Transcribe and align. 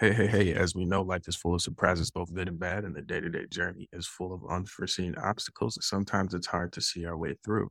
Hey, 0.00 0.12
hey, 0.12 0.28
hey, 0.28 0.54
as 0.54 0.76
we 0.76 0.84
know, 0.84 1.02
life 1.02 1.26
is 1.26 1.34
full 1.34 1.56
of 1.56 1.60
surprises, 1.60 2.12
both 2.12 2.32
good 2.32 2.46
and 2.46 2.58
bad, 2.58 2.84
and 2.84 2.94
the 2.94 3.02
day 3.02 3.18
to 3.20 3.28
day 3.28 3.46
journey 3.50 3.88
is 3.92 4.06
full 4.06 4.32
of 4.32 4.42
unforeseen 4.48 5.16
obstacles. 5.16 5.76
Sometimes 5.80 6.34
it's 6.34 6.46
hard 6.46 6.72
to 6.74 6.80
see 6.80 7.04
our 7.04 7.16
way 7.16 7.34
through. 7.44 7.70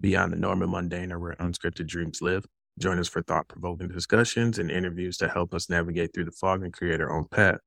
Beyond 0.00 0.32
the 0.32 0.36
norm 0.36 0.62
and 0.62 0.72
mundane 0.72 1.12
are 1.12 1.20
where 1.20 1.34
unscripted 1.34 1.86
dreams 1.86 2.22
live. 2.22 2.46
Join 2.78 2.98
us 2.98 3.08
for 3.08 3.20
thought 3.20 3.48
provoking 3.48 3.88
discussions 3.88 4.58
and 4.58 4.70
interviews 4.70 5.18
to 5.18 5.28
help 5.28 5.52
us 5.52 5.68
navigate 5.68 6.14
through 6.14 6.24
the 6.24 6.30
fog 6.30 6.62
and 6.62 6.72
create 6.72 7.02
our 7.02 7.12
own 7.12 7.26
path. 7.30 7.58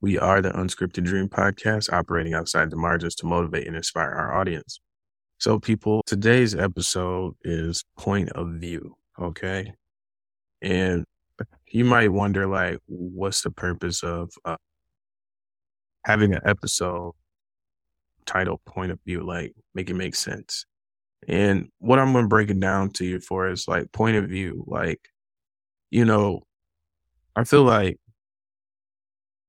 We 0.00 0.16
are 0.16 0.40
the 0.40 0.50
Unscripted 0.50 1.02
Dream 1.02 1.28
Podcast, 1.28 1.92
operating 1.92 2.34
outside 2.34 2.70
the 2.70 2.76
margins 2.76 3.16
to 3.16 3.26
motivate 3.26 3.66
and 3.66 3.74
inspire 3.74 4.12
our 4.12 4.32
audience. 4.32 4.78
So, 5.38 5.58
people, 5.58 6.02
today's 6.06 6.54
episode 6.54 7.34
is 7.42 7.82
point 7.98 8.30
of 8.30 8.48
view. 8.60 8.94
Okay. 9.20 9.72
And 10.62 11.04
you 11.68 11.84
might 11.84 12.12
wonder, 12.12 12.46
like, 12.46 12.78
what's 12.86 13.42
the 13.42 13.50
purpose 13.50 14.02
of 14.02 14.30
uh, 14.44 14.56
having 16.04 16.34
an 16.34 16.40
episode 16.44 17.12
titled 18.24 18.64
Point 18.64 18.92
of 18.92 19.00
View? 19.06 19.24
Like, 19.24 19.54
make 19.74 19.90
it 19.90 19.94
make 19.94 20.14
sense. 20.14 20.66
And 21.28 21.70
what 21.78 21.98
I'm 21.98 22.12
going 22.12 22.24
to 22.24 22.28
break 22.28 22.50
it 22.50 22.60
down 22.60 22.90
to 22.92 23.04
you 23.04 23.20
for 23.20 23.48
is 23.50 23.66
like 23.66 23.90
point 23.92 24.16
of 24.16 24.28
view. 24.28 24.64
Like, 24.66 25.00
you 25.90 26.04
know, 26.04 26.42
I 27.34 27.44
feel 27.44 27.64
like 27.64 27.98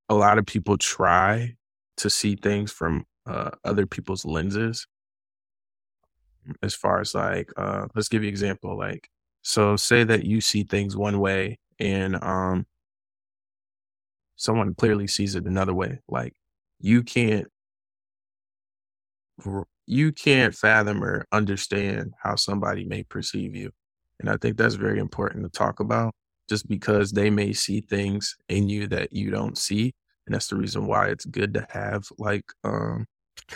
a 0.10 0.16
lot 0.16 0.38
of 0.38 0.46
people 0.46 0.78
try 0.78 1.56
to 1.98 2.10
see 2.10 2.36
things 2.36 2.72
from 2.72 3.06
uh, 3.26 3.52
other 3.64 3.86
people's 3.86 4.26
lenses 4.26 4.88
as 6.64 6.74
far 6.74 7.02
as 7.02 7.14
like 7.14 7.52
uh 7.58 7.88
let's 7.96 8.08
give 8.08 8.24
you 8.24 8.28
an 8.28 8.34
example 8.34 8.78
like 8.78 9.10
so 9.42 9.76
say 9.76 10.04
that 10.04 10.24
you 10.24 10.40
see 10.42 10.64
things 10.64 10.96
one 10.96 11.20
way 11.20 11.58
and 11.80 12.22
um 12.24 12.66
someone 14.36 14.74
clearly 14.76 15.08
sees 15.08 15.36
it 15.36 15.46
another 15.46 15.74
way 15.74 16.00
like 16.08 16.34
you 16.80 17.04
can't 17.04 17.48
you 19.86 20.12
can't 20.12 20.54
fathom 20.56 21.04
or 21.04 21.26
understand 21.32 22.14
how 22.22 22.36
somebody 22.36 22.84
may 22.84 23.04
perceive 23.04 23.56
you 23.56 23.72
and 24.20 24.30
i 24.30 24.38
think 24.38 24.58
that's 24.58 24.76
very 24.76 25.00
important 25.00 25.44
to 25.44 25.50
talk 25.50 25.80
about 25.80 26.14
just 26.50 26.68
because 26.68 27.12
they 27.12 27.30
may 27.30 27.54
see 27.54 27.82
things 27.82 28.36
in 28.50 28.70
you 28.70 28.88
that 28.88 29.12
you 29.14 29.30
don't 29.30 29.58
see 29.58 29.94
and 30.26 30.34
that's 30.36 30.48
the 30.48 30.56
reason 30.56 30.86
why 30.86 31.08
it's 31.08 31.26
good 31.26 31.54
to 31.54 31.66
have 31.70 32.04
like 32.18 32.46
um 32.64 33.06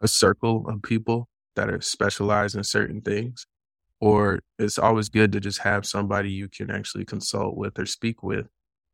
a 0.00 0.08
circle 0.08 0.64
of 0.68 0.82
people 0.82 1.28
that 1.56 1.70
are 1.70 1.80
specialized 1.80 2.56
in 2.56 2.64
certain 2.64 3.00
things 3.00 3.46
or 4.00 4.40
it's 4.58 4.78
always 4.78 5.08
good 5.08 5.32
to 5.32 5.40
just 5.40 5.60
have 5.60 5.86
somebody 5.86 6.30
you 6.30 6.48
can 6.48 6.70
actually 6.70 7.04
consult 7.04 7.56
with 7.56 7.78
or 7.78 7.86
speak 7.86 8.22
with, 8.22 8.46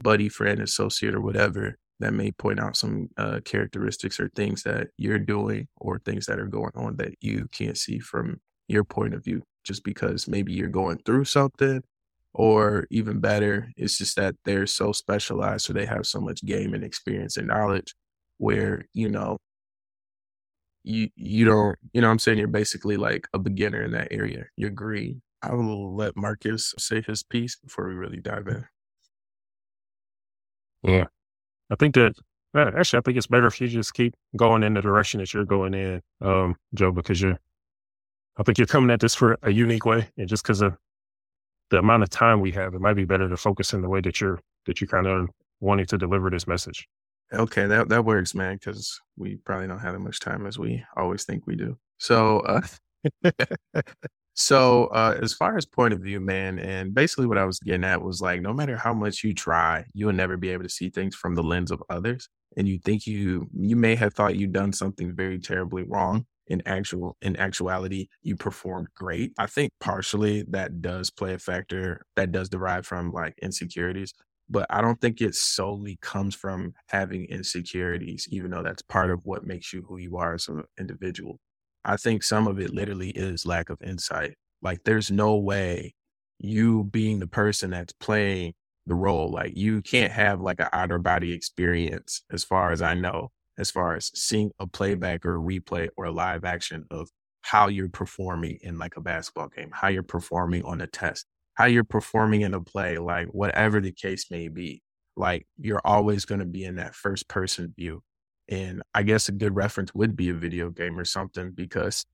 buddy, 0.02 0.28
friend, 0.28 0.60
associate, 0.60 1.14
or 1.14 1.20
whatever 1.20 1.76
that 2.00 2.12
may 2.12 2.32
point 2.32 2.58
out 2.58 2.76
some 2.76 3.08
uh, 3.16 3.40
characteristics 3.44 4.18
or 4.18 4.28
things 4.30 4.62
that 4.62 4.88
you're 4.98 5.18
doing 5.18 5.68
or 5.76 5.98
things 5.98 6.26
that 6.26 6.38
are 6.38 6.46
going 6.46 6.72
on 6.74 6.96
that 6.96 7.14
you 7.20 7.46
can't 7.52 7.78
see 7.78 7.98
from 7.98 8.40
your 8.68 8.84
point 8.84 9.14
of 9.14 9.22
view, 9.22 9.42
just 9.62 9.84
because 9.84 10.26
maybe 10.26 10.52
you're 10.52 10.68
going 10.68 10.98
through 11.04 11.24
something. 11.24 11.82
Or 12.36 12.88
even 12.90 13.20
better, 13.20 13.70
it's 13.76 13.96
just 13.96 14.16
that 14.16 14.34
they're 14.44 14.66
so 14.66 14.90
specialized, 14.90 15.66
so 15.66 15.72
they 15.72 15.86
have 15.86 16.04
so 16.04 16.20
much 16.20 16.44
game 16.44 16.74
and 16.74 16.82
experience 16.82 17.36
and 17.36 17.46
knowledge 17.46 17.94
where, 18.38 18.86
you 18.92 19.08
know, 19.08 19.38
you 20.84 21.08
you 21.16 21.44
don't 21.44 21.76
you 21.92 22.00
know 22.00 22.10
I'm 22.10 22.18
saying 22.18 22.38
you're 22.38 22.46
basically 22.46 22.96
like 22.96 23.26
a 23.32 23.38
beginner 23.38 23.82
in 23.82 23.92
that 23.92 24.08
area. 24.10 24.44
You're 24.56 24.70
green. 24.70 25.22
I 25.42 25.52
will 25.54 25.94
let 25.94 26.16
Marcus 26.16 26.74
say 26.78 27.02
his 27.02 27.22
piece 27.22 27.56
before 27.56 27.88
we 27.88 27.94
really 27.94 28.20
dive 28.20 28.46
in. 28.48 28.64
Yeah. 30.82 31.04
I 31.70 31.76
think 31.76 31.94
that 31.94 32.14
actually 32.54 32.98
I 32.98 33.02
think 33.02 33.16
it's 33.16 33.26
better 33.26 33.46
if 33.46 33.60
you 33.60 33.68
just 33.68 33.94
keep 33.94 34.14
going 34.36 34.62
in 34.62 34.74
the 34.74 34.82
direction 34.82 35.20
that 35.20 35.32
you're 35.34 35.44
going 35.44 35.74
in, 35.74 36.02
um, 36.20 36.56
Joe, 36.74 36.92
because 36.92 37.20
you're 37.20 37.38
I 38.36 38.42
think 38.42 38.58
you're 38.58 38.66
coming 38.66 38.90
at 38.90 39.00
this 39.00 39.14
for 39.14 39.38
a 39.42 39.50
unique 39.50 39.86
way. 39.86 40.08
And 40.16 40.28
just 40.28 40.42
because 40.42 40.60
of 40.60 40.76
the 41.70 41.78
amount 41.78 42.02
of 42.02 42.10
time 42.10 42.40
we 42.40 42.52
have, 42.52 42.74
it 42.74 42.80
might 42.80 42.94
be 42.94 43.04
better 43.04 43.28
to 43.28 43.36
focus 43.36 43.72
in 43.72 43.82
the 43.82 43.88
way 43.88 44.00
that 44.02 44.20
you're 44.20 44.40
that 44.66 44.80
you 44.80 44.86
kind 44.86 45.06
of 45.06 45.28
wanting 45.60 45.86
to 45.86 45.98
deliver 45.98 46.30
this 46.30 46.46
message. 46.46 46.88
Okay, 47.34 47.66
that 47.66 47.88
that 47.88 48.04
works, 48.04 48.34
man, 48.34 48.56
because 48.56 49.00
we 49.16 49.36
probably 49.36 49.66
don't 49.66 49.80
have 49.80 49.94
as 49.94 50.00
much 50.00 50.20
time 50.20 50.46
as 50.46 50.58
we 50.58 50.84
always 50.96 51.24
think 51.24 51.46
we 51.46 51.56
do. 51.56 51.76
So, 51.98 52.40
uh, 52.40 52.62
so 54.34 54.86
uh, 54.86 55.18
as 55.22 55.34
far 55.34 55.56
as 55.56 55.66
point 55.66 55.94
of 55.94 56.00
view, 56.00 56.20
man, 56.20 56.58
and 56.58 56.94
basically 56.94 57.26
what 57.26 57.38
I 57.38 57.44
was 57.44 57.58
getting 57.60 57.84
at 57.84 58.02
was 58.02 58.20
like, 58.20 58.40
no 58.40 58.52
matter 58.52 58.76
how 58.76 58.94
much 58.94 59.24
you 59.24 59.34
try, 59.34 59.84
you 59.94 60.06
will 60.06 60.12
never 60.12 60.36
be 60.36 60.50
able 60.50 60.64
to 60.64 60.68
see 60.68 60.90
things 60.90 61.14
from 61.14 61.34
the 61.34 61.42
lens 61.42 61.70
of 61.70 61.82
others. 61.90 62.28
And 62.56 62.68
you 62.68 62.78
think 62.78 63.06
you 63.06 63.48
you 63.58 63.76
may 63.76 63.96
have 63.96 64.14
thought 64.14 64.36
you'd 64.36 64.52
done 64.52 64.72
something 64.72 65.14
very 65.14 65.38
terribly 65.38 65.84
wrong. 65.84 66.26
In 66.46 66.62
actual 66.66 67.16
in 67.22 67.36
actuality, 67.36 68.08
you 68.22 68.36
performed 68.36 68.88
great. 68.94 69.32
I 69.38 69.46
think 69.46 69.72
partially 69.80 70.44
that 70.50 70.82
does 70.82 71.10
play 71.10 71.32
a 71.34 71.38
factor 71.38 72.04
that 72.16 72.32
does 72.32 72.50
derive 72.50 72.86
from 72.86 73.12
like 73.12 73.34
insecurities 73.40 74.12
but 74.48 74.66
I 74.70 74.80
don't 74.80 75.00
think 75.00 75.20
it 75.20 75.34
solely 75.34 75.98
comes 76.02 76.34
from 76.34 76.74
having 76.88 77.24
insecurities, 77.26 78.26
even 78.30 78.50
though 78.50 78.62
that's 78.62 78.82
part 78.82 79.10
of 79.10 79.20
what 79.24 79.46
makes 79.46 79.72
you 79.72 79.82
who 79.88 79.98
you 79.98 80.16
are 80.16 80.34
as 80.34 80.48
an 80.48 80.64
individual. 80.78 81.38
I 81.84 81.96
think 81.96 82.22
some 82.22 82.46
of 82.46 82.58
it 82.60 82.72
literally 82.72 83.10
is 83.10 83.46
lack 83.46 83.70
of 83.70 83.80
insight. 83.82 84.34
Like, 84.62 84.84
there's 84.84 85.10
no 85.10 85.36
way 85.36 85.94
you 86.38 86.84
being 86.84 87.20
the 87.20 87.26
person 87.26 87.70
that's 87.70 87.92
playing 87.94 88.54
the 88.86 88.94
role, 88.94 89.30
like, 89.30 89.56
you 89.56 89.80
can't 89.82 90.12
have 90.12 90.40
like 90.40 90.60
an 90.60 90.68
outer 90.72 90.98
body 90.98 91.32
experience, 91.32 92.22
as 92.30 92.44
far 92.44 92.70
as 92.72 92.82
I 92.82 92.94
know, 92.94 93.30
as 93.58 93.70
far 93.70 93.96
as 93.96 94.10
seeing 94.14 94.50
a 94.58 94.66
playback 94.66 95.24
or 95.24 95.36
a 95.36 95.40
replay 95.40 95.88
or 95.96 96.06
a 96.06 96.12
live 96.12 96.44
action 96.44 96.84
of 96.90 97.08
how 97.42 97.68
you're 97.68 97.88
performing 97.88 98.58
in 98.62 98.78
like 98.78 98.96
a 98.96 99.00
basketball 99.00 99.48
game, 99.48 99.70
how 99.72 99.88
you're 99.88 100.02
performing 100.02 100.62
on 100.64 100.80
a 100.80 100.86
test 100.86 101.26
how 101.54 101.66
you're 101.66 101.84
performing 101.84 102.42
in 102.42 102.54
a 102.54 102.60
play, 102.60 102.98
like 102.98 103.28
whatever 103.28 103.80
the 103.80 103.92
case 103.92 104.30
may 104.30 104.48
be, 104.48 104.82
like 105.16 105.46
you're 105.58 105.80
always 105.84 106.24
going 106.24 106.40
to 106.40 106.46
be 106.46 106.64
in 106.64 106.76
that 106.76 106.94
first 106.94 107.28
person 107.28 107.72
view. 107.76 108.02
And 108.48 108.82
I 108.94 109.02
guess 109.04 109.28
a 109.28 109.32
good 109.32 109.54
reference 109.56 109.94
would 109.94 110.16
be 110.16 110.28
a 110.28 110.34
video 110.34 110.70
game 110.70 110.98
or 110.98 111.04
something 111.04 111.52
because, 111.52 112.04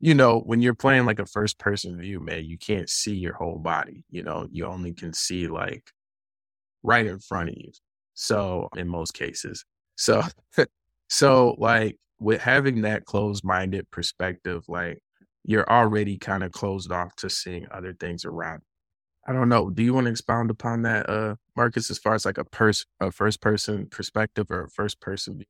you 0.00 0.14
know, 0.14 0.40
when 0.40 0.62
you're 0.62 0.74
playing 0.74 1.06
like 1.06 1.18
a 1.18 1.26
first 1.26 1.58
person 1.58 1.98
view, 2.00 2.20
man, 2.20 2.44
you 2.44 2.58
can't 2.58 2.88
see 2.88 3.14
your 3.14 3.34
whole 3.34 3.58
body. 3.58 4.04
You 4.10 4.22
know, 4.22 4.48
you 4.50 4.66
only 4.66 4.94
can 4.94 5.12
see 5.12 5.46
like 5.46 5.90
right 6.82 7.06
in 7.06 7.20
front 7.20 7.50
of 7.50 7.56
you. 7.56 7.70
So, 8.14 8.68
in 8.76 8.88
most 8.88 9.14
cases. 9.14 9.64
So, 9.96 10.22
so 11.08 11.54
like 11.58 11.98
with 12.18 12.40
having 12.40 12.82
that 12.82 13.04
closed 13.04 13.44
minded 13.44 13.88
perspective, 13.90 14.64
like 14.68 14.98
you're 15.48 15.68
already 15.70 16.18
kind 16.18 16.44
of 16.44 16.52
closed 16.52 16.92
off 16.92 17.16
to 17.16 17.30
seeing 17.30 17.66
other 17.70 17.94
things 17.94 18.26
around. 18.26 18.60
I 19.26 19.32
don't 19.32 19.48
know. 19.48 19.70
Do 19.70 19.82
you 19.82 19.94
want 19.94 20.04
to 20.04 20.10
expound 20.10 20.50
upon 20.50 20.82
that, 20.82 21.08
uh, 21.08 21.36
Marcus, 21.56 21.90
as 21.90 21.96
far 21.96 22.14
as 22.14 22.26
like 22.26 22.36
a 22.36 22.44
person, 22.44 22.86
a 23.00 23.10
first 23.10 23.40
person 23.40 23.86
perspective 23.86 24.50
or 24.50 24.64
a 24.64 24.68
first 24.68 25.00
person 25.00 25.42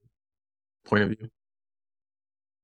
point 0.86 1.02
of 1.02 1.08
view? 1.08 1.28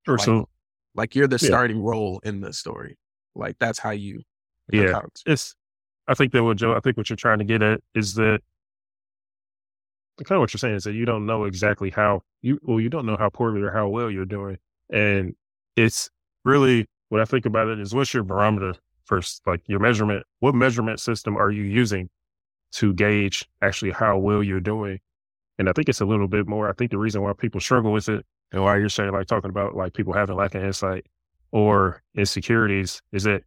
Sure. 0.06 0.16
Like, 0.16 0.24
so, 0.24 0.48
like 0.94 1.16
you're 1.16 1.26
the 1.26 1.40
yeah. 1.42 1.48
starting 1.48 1.82
role 1.82 2.20
in 2.22 2.40
the 2.40 2.52
story. 2.52 2.98
Like 3.34 3.56
that's 3.58 3.80
how 3.80 3.90
you. 3.90 4.22
Yeah. 4.72 4.82
Account. 4.82 5.20
It's. 5.26 5.56
I 6.06 6.14
think 6.14 6.32
that 6.34 6.44
what 6.44 6.56
Joe. 6.56 6.76
I 6.76 6.80
think 6.80 6.96
what 6.96 7.10
you're 7.10 7.16
trying 7.16 7.38
to 7.38 7.44
get 7.44 7.62
at 7.62 7.80
is 7.96 8.14
that. 8.14 8.40
Kind 10.22 10.36
of 10.36 10.40
what 10.40 10.54
you're 10.54 10.60
saying 10.60 10.76
is 10.76 10.84
that 10.84 10.92
you 10.92 11.04
don't 11.04 11.26
know 11.26 11.44
exactly 11.44 11.90
how 11.90 12.22
you 12.42 12.60
well 12.62 12.78
you 12.78 12.90
don't 12.90 13.06
know 13.06 13.16
how 13.16 13.28
poorly 13.28 13.60
or 13.60 13.72
how 13.72 13.88
well 13.88 14.08
you're 14.08 14.24
doing, 14.24 14.58
and 14.88 15.34
it's 15.74 16.08
really 16.44 16.86
what 17.14 17.20
I 17.22 17.26
think 17.26 17.46
about 17.46 17.68
it 17.68 17.78
is 17.78 17.94
what's 17.94 18.12
your 18.12 18.24
barometer 18.24 18.74
first, 19.04 19.46
like 19.46 19.62
your 19.68 19.78
measurement, 19.78 20.26
what 20.40 20.52
measurement 20.52 20.98
system 20.98 21.36
are 21.36 21.52
you 21.52 21.62
using 21.62 22.10
to 22.72 22.92
gauge 22.92 23.48
actually 23.62 23.92
how 23.92 24.18
well 24.18 24.42
you're 24.42 24.58
doing? 24.58 24.98
And 25.56 25.68
I 25.68 25.72
think 25.72 25.88
it's 25.88 26.00
a 26.00 26.06
little 26.06 26.26
bit 26.26 26.48
more. 26.48 26.68
I 26.68 26.72
think 26.72 26.90
the 26.90 26.98
reason 26.98 27.22
why 27.22 27.32
people 27.32 27.60
struggle 27.60 27.92
with 27.92 28.08
it 28.08 28.26
and 28.50 28.64
why 28.64 28.78
you're 28.78 28.88
saying 28.88 29.12
like 29.12 29.28
talking 29.28 29.48
about 29.48 29.76
like 29.76 29.94
people 29.94 30.12
having 30.12 30.34
lack 30.34 30.56
of 30.56 30.64
insight 30.64 31.06
or 31.52 32.02
insecurities 32.16 33.00
is 33.12 33.22
that 33.22 33.44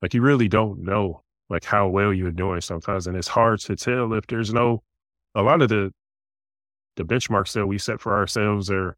like 0.00 0.14
you 0.14 0.22
really 0.22 0.48
don't 0.48 0.78
know 0.78 1.22
like 1.50 1.66
how 1.66 1.88
well 1.88 2.14
you're 2.14 2.30
doing 2.30 2.62
sometimes. 2.62 3.06
And 3.06 3.14
it's 3.14 3.28
hard 3.28 3.60
to 3.60 3.76
tell 3.76 4.14
if 4.14 4.26
there's 4.26 4.54
no, 4.54 4.82
a 5.34 5.42
lot 5.42 5.60
of 5.60 5.68
the, 5.68 5.92
the 6.96 7.04
benchmarks 7.04 7.52
that 7.52 7.66
we 7.66 7.76
set 7.76 8.00
for 8.00 8.16
ourselves 8.16 8.70
are, 8.70 8.96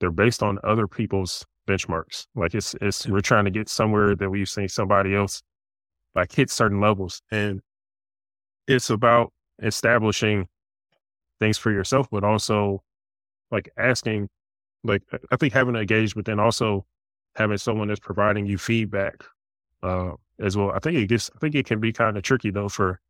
they're 0.00 0.10
based 0.10 0.42
on 0.42 0.58
other 0.64 0.86
people's 0.86 1.44
benchmarks. 1.68 2.26
Like 2.34 2.54
it's 2.54 2.74
it's 2.80 3.06
we're 3.06 3.20
trying 3.20 3.44
to 3.44 3.50
get 3.50 3.68
somewhere 3.68 4.14
that 4.14 4.30
we've 4.30 4.48
seen 4.48 4.68
somebody 4.68 5.14
else 5.14 5.42
like 6.14 6.32
hit 6.32 6.50
certain 6.50 6.80
levels. 6.80 7.20
And 7.30 7.60
it's 8.66 8.90
about 8.90 9.32
establishing 9.62 10.48
things 11.40 11.58
for 11.58 11.72
yourself, 11.72 12.08
but 12.10 12.24
also 12.24 12.82
like 13.50 13.68
asking, 13.76 14.28
like 14.84 15.02
I 15.30 15.36
think 15.36 15.52
having 15.52 15.76
engaged, 15.76 16.14
but 16.14 16.24
then 16.24 16.40
also 16.40 16.86
having 17.36 17.58
someone 17.58 17.88
that's 17.88 18.00
providing 18.00 18.46
you 18.46 18.58
feedback 18.58 19.24
uh, 19.82 20.12
as 20.40 20.56
well. 20.56 20.70
I 20.70 20.78
think 20.78 20.96
it 20.96 21.06
gets, 21.06 21.30
I 21.34 21.38
think 21.38 21.54
it 21.54 21.66
can 21.66 21.80
be 21.80 21.92
kind 21.92 22.16
of 22.16 22.22
tricky 22.22 22.50
though 22.50 22.68
for 22.68 23.00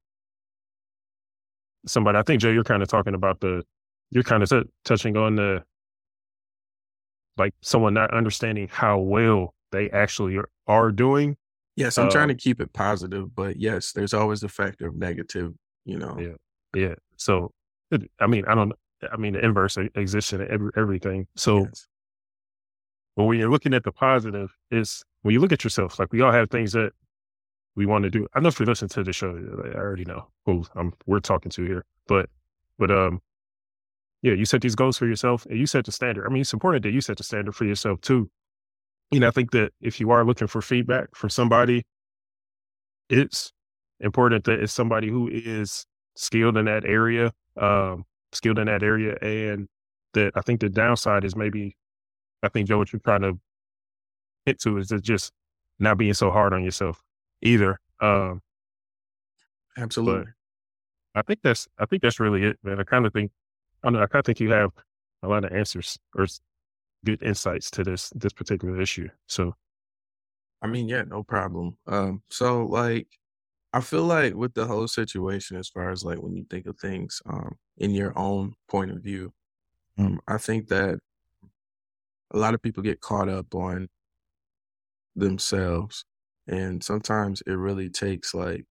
somebody, 1.87 2.19
I 2.19 2.23
think 2.23 2.41
Joe, 2.41 2.51
you're 2.51 2.65
kind 2.65 2.83
of 2.83 2.89
talking 2.89 3.15
about 3.15 3.41
the, 3.41 3.63
you're 4.11 4.23
kind 4.23 4.43
of 4.43 4.49
t- 4.49 4.71
touching 4.85 5.17
on 5.17 5.37
the, 5.37 5.63
like 7.37 7.55
someone 7.61 7.95
not 7.95 8.13
understanding 8.13 8.69
how 8.71 8.99
well 8.99 9.55
they 9.73 9.91
actually 9.91 10.37
are, 10.37 10.49
are 10.67 10.93
doing. 10.93 11.37
Yes, 11.77 11.99
I'm 11.99 12.09
trying 12.09 12.29
to 12.29 12.37
keep 12.37 12.61
it 12.61 12.73
positive, 12.73 13.35
but 13.35 13.57
yes, 13.57 13.91
there's 13.93 14.15
always 14.15 14.41
the 14.41 14.49
factor 14.49 14.87
of 14.87 14.95
negative, 14.95 15.53
you 15.85 15.99
know. 15.99 16.17
Yeah. 16.21 16.37
Yeah. 16.81 16.95
So, 17.17 17.51
I 18.21 18.27
mean, 18.29 18.45
I 18.47 18.55
don't, 18.55 18.73
I 19.13 19.17
mean, 19.17 19.33
the 19.33 19.45
inverse 19.45 19.77
exists 19.77 20.33
in 20.33 20.47
every, 20.49 20.71
everything. 20.77 21.27
So, 21.35 21.65
yes. 21.65 21.89
when 23.17 23.39
you're 23.39 23.51
looking 23.51 23.75
at 23.75 23.83
the 23.83 23.91
positive, 23.91 24.57
is 24.71 25.03
when 25.23 25.33
you 25.33 25.41
look 25.41 25.53
at 25.53 25.65
yourself, 25.65 25.99
like 25.99 26.13
we 26.13 26.21
all 26.21 26.31
have 26.31 26.51
things 26.51 26.73
that 26.73 26.93
we 27.75 27.87
want 27.87 28.05
to 28.05 28.11
do. 28.11 28.29
I 28.35 28.41
know 28.41 28.49
if 28.49 28.61
you 28.61 28.67
listen 28.67 28.89
to 28.91 29.03
the 29.03 29.13
show, 29.13 29.37
I 29.65 29.77
already 29.77 30.05
know 30.05 30.29
who 30.47 30.65
I'm, 30.77 30.93
we're 31.07 31.19
talking 31.19 31.51
to 31.51 31.65
here, 31.65 31.85
but, 32.07 32.31
but, 32.79 32.93
um, 32.93 33.21
yeah, 34.25 34.33
you 34.33 34.47
set 34.47 34.63
these 34.63 34.75
goals 34.75 34.97
for 34.97 35.07
yourself 35.07 35.45
and 35.51 35.59
you 35.59 35.67
set 35.67 35.85
the 35.85 35.93
standard. 35.93 36.25
I 36.27 36.31
mean, 36.31 36.41
it's 36.41 36.55
important 36.55 36.83
that 36.85 36.93
you 36.93 37.03
set 37.03 37.19
the 37.19 37.23
standard 37.23 37.55
for 37.55 37.67
yourself 37.67 38.01
too. 38.01 38.31
You 39.11 39.21
know, 39.21 39.29
I 39.29 39.31
think 39.31 39.51
that 39.51 39.73
if 39.83 40.01
you 40.01 40.11
are 40.13 40.25
looking 40.25 40.49
for 40.49 40.63
feedback 40.63 41.15
from 41.15 41.29
somebody, 41.29 41.85
it's 43.11 43.53
important 44.01 44.45
that 44.45 44.61
it's 44.61 44.73
somebody 44.73 45.11
who 45.11 45.29
is 45.31 45.85
skilled 46.17 46.57
in 46.57 46.65
that 46.65 46.87
area, 46.87 47.35
um, 47.61 48.07
skilled 48.33 48.59
in 48.59 48.67
that 48.67 48.83
area. 48.83 49.15
And 49.21 49.69
that 50.15 50.33
I 50.35 50.41
think 50.41 50.61
the 50.61 50.71
downside 50.71 51.25
is 51.25 51.37
maybe, 51.37 51.77
I 52.43 52.49
think, 52.49 52.67
Joe, 52.67 52.79
what 52.79 52.95
you're 52.95 53.01
trying 53.01 53.23
to 53.23 53.39
hit 54.47 54.59
to 54.61 54.79
is 54.79 54.91
just 55.03 55.33
not 55.79 55.99
being 55.99 56.15
so 56.15 56.31
hard 56.31 56.55
on 56.55 56.65
yourself 56.65 57.03
either. 57.43 57.79
Um, 58.01 58.41
Absolutely. 59.77 60.33
I 61.15 61.21
think 61.21 61.41
that's, 61.43 61.69
I 61.79 61.85
think 61.85 62.01
that's 62.01 62.19
really 62.19 62.43
it, 62.45 62.59
man. 62.63 62.81
I 62.81 62.85
kind 62.85 63.05
of 63.05 63.13
think, 63.13 63.31
I 63.85 63.91
know, 63.91 64.03
I 64.03 64.07
kind 64.07 64.21
of 64.21 64.27
think 64.27 64.41
you 64.41 64.51
have 64.51 64.71
a 65.23 65.29
lot 65.29 65.45
of 65.45 65.53
answers 65.53 65.99
or 66.17 66.27
good 67.05 67.23
insights 67.23 67.71
to 67.73 67.85
this, 67.85 68.11
this 68.15 68.33
particular 68.33 68.81
issue. 68.81 69.09
So, 69.27 69.55
I 70.63 70.67
mean, 70.67 70.89
yeah, 70.89 71.03
no 71.03 71.23
problem. 71.23 71.77
Um, 71.87 72.23
so 72.31 72.65
like, 72.67 73.07
I 73.75 73.81
feel 73.81 74.05
like 74.05 74.35
with 74.35 74.55
the 74.55 74.67
whole 74.67 74.89
situation, 74.89 75.57
as 75.57 75.69
far 75.69 75.91
as 75.91 76.05
like 76.05 76.23
when 76.23 76.35
you 76.37 76.47
think 76.49 76.67
of 76.67 76.79
things 76.79 77.21
um, 77.27 77.57
in 77.77 77.91
your 77.91 78.17
own 78.19 78.55
point 78.69 78.93
of 78.93 79.03
view, 79.03 79.33
um, 79.99 80.21
I 80.27 80.39
think 80.39 80.69
that 80.69 80.99
a 82.33 82.39
lot 82.39 82.55
of 82.55 82.63
people 82.63 82.83
get 82.83 83.01
caught 83.01 83.29
up 83.29 83.55
on 83.55 83.89
themselves. 85.17 86.05
And 86.47 86.83
sometimes 86.83 87.43
it 87.47 87.53
really 87.53 87.91
takes 87.91 88.35
like 88.35 88.65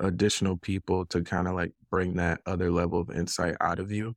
additional 0.00 0.56
people 0.56 1.04
to 1.06 1.22
kind 1.22 1.48
of 1.48 1.54
like 1.54 1.72
bring 1.90 2.14
that 2.14 2.40
other 2.46 2.70
level 2.70 3.00
of 3.00 3.10
insight 3.10 3.56
out 3.60 3.78
of 3.78 3.90
you. 3.90 4.14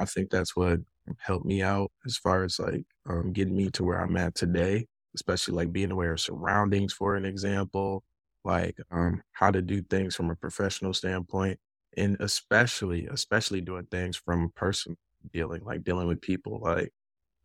I 0.00 0.06
think 0.06 0.30
that's 0.30 0.56
what 0.56 0.80
helped 1.18 1.46
me 1.46 1.62
out 1.62 1.92
as 2.06 2.16
far 2.18 2.44
as 2.44 2.58
like 2.60 2.84
um, 3.08 3.32
getting 3.32 3.56
me 3.56 3.70
to 3.72 3.84
where 3.84 4.00
I'm 4.00 4.16
at 4.16 4.34
today, 4.34 4.86
especially 5.14 5.54
like 5.54 5.72
being 5.72 5.92
aware 5.92 6.12
of 6.12 6.20
surroundings, 6.20 6.92
for 6.92 7.16
an 7.16 7.26
example, 7.26 8.04
like 8.44 8.78
um, 8.92 9.22
how 9.32 9.50
to 9.52 9.62
do 9.62 9.82
things 9.82 10.16
from 10.16 10.30
a 10.30 10.36
professional 10.36 10.94
standpoint, 10.94 11.58
and 11.96 12.16
especially 12.20 13.06
especially 13.08 13.60
doing 13.62 13.86
things 13.90 14.16
from 14.16 14.52
personal 14.56 14.98
dealing, 15.32 15.64
like 15.64 15.84
dealing 15.84 16.08
with 16.08 16.22
people. 16.22 16.60
Like 16.62 16.92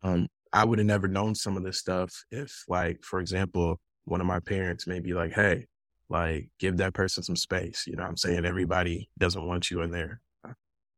um, 0.02 0.28
I 0.52 0.64
would 0.64 0.78
have 0.78 0.86
never 0.86 1.08
known 1.08 1.34
some 1.34 1.56
of 1.56 1.64
this 1.64 1.78
stuff 1.78 2.24
if, 2.30 2.64
like, 2.68 3.02
for 3.04 3.20
example, 3.20 3.80
one 4.04 4.20
of 4.20 4.26
my 4.26 4.40
parents 4.40 4.86
may 4.86 5.00
be 5.00 5.14
like, 5.14 5.32
"Hey, 5.32 5.66
like, 6.08 6.48
give 6.58 6.76
that 6.78 6.94
person 6.94 7.22
some 7.22 7.36
space." 7.36 7.86
You 7.86 7.96
know, 7.96 8.04
I'm 8.04 8.16
saying 8.16 8.44
everybody 8.46 9.08
doesn't 9.18 9.46
want 9.46 9.70
you 9.70 9.82
in 9.82 9.90
their 9.90 10.20
uh, 10.44 10.52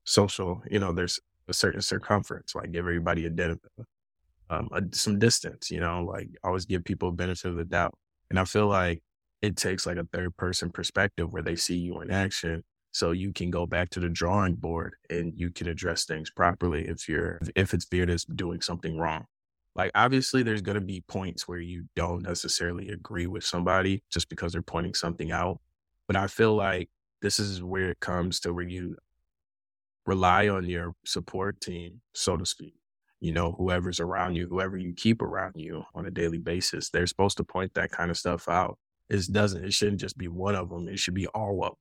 social. 0.04 0.62
You 0.70 0.78
know, 0.80 0.92
there's 0.92 1.20
a 1.48 1.52
certain 1.52 1.80
circumference. 1.80 2.54
Like, 2.54 2.72
give 2.72 2.80
everybody 2.80 3.26
a, 3.26 3.56
um, 4.50 4.68
a 4.72 4.82
some 4.92 5.18
distance. 5.18 5.70
You 5.70 5.80
know, 5.80 6.04
like 6.04 6.28
always 6.44 6.66
give 6.66 6.84
people 6.84 7.10
benefit 7.12 7.50
of 7.50 7.56
the 7.56 7.64
doubt. 7.64 7.94
And 8.30 8.38
I 8.38 8.44
feel 8.44 8.66
like 8.66 9.02
it 9.42 9.56
takes 9.56 9.86
like 9.86 9.96
a 9.96 10.08
third 10.12 10.36
person 10.36 10.70
perspective 10.70 11.32
where 11.32 11.42
they 11.42 11.56
see 11.56 11.76
you 11.76 12.00
in 12.00 12.10
action 12.10 12.64
so 12.92 13.12
you 13.12 13.32
can 13.32 13.50
go 13.50 13.66
back 13.66 13.90
to 13.90 14.00
the 14.00 14.08
drawing 14.08 14.54
board 14.54 14.94
and 15.10 15.32
you 15.36 15.50
can 15.50 15.68
address 15.68 16.04
things 16.04 16.30
properly 16.30 16.86
if 16.88 17.08
you're 17.08 17.40
if 17.54 17.74
it's 17.74 17.86
viewed 17.88 18.10
as 18.10 18.24
doing 18.24 18.60
something 18.60 18.98
wrong 18.98 19.24
like 19.74 19.90
obviously 19.94 20.42
there's 20.42 20.62
going 20.62 20.74
to 20.74 20.80
be 20.80 21.04
points 21.06 21.46
where 21.46 21.60
you 21.60 21.84
don't 21.94 22.22
necessarily 22.22 22.88
agree 22.88 23.26
with 23.26 23.44
somebody 23.44 24.02
just 24.10 24.28
because 24.28 24.52
they're 24.52 24.62
pointing 24.62 24.94
something 24.94 25.30
out 25.30 25.60
but 26.06 26.16
i 26.16 26.26
feel 26.26 26.54
like 26.54 26.88
this 27.20 27.38
is 27.38 27.62
where 27.62 27.90
it 27.90 28.00
comes 28.00 28.40
to 28.40 28.52
where 28.52 28.68
you 28.68 28.96
rely 30.08 30.48
on 30.48 30.64
your 30.64 30.94
support 31.04 31.60
team 31.60 32.00
so 32.14 32.36
to 32.36 32.46
speak 32.46 32.74
you 33.20 33.32
know 33.32 33.52
whoever's 33.52 34.00
around 34.00 34.34
you 34.34 34.48
whoever 34.48 34.76
you 34.76 34.92
keep 34.92 35.22
around 35.22 35.52
you 35.56 35.84
on 35.94 36.06
a 36.06 36.10
daily 36.10 36.38
basis 36.38 36.90
they're 36.90 37.06
supposed 37.06 37.36
to 37.36 37.44
point 37.44 37.72
that 37.74 37.90
kind 37.90 38.10
of 38.10 38.16
stuff 38.16 38.48
out 38.48 38.78
it 39.08 39.26
doesn't, 39.32 39.64
it 39.64 39.72
shouldn't 39.72 40.00
just 40.00 40.18
be 40.18 40.28
one 40.28 40.54
of 40.54 40.68
them. 40.68 40.88
It 40.88 40.98
should 40.98 41.14
be 41.14 41.26
all 41.28 41.64
of 41.64 41.70
them. 41.70 41.76